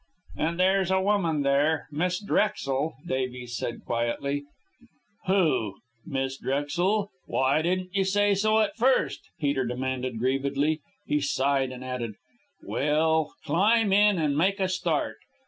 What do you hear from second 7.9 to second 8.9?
you say so at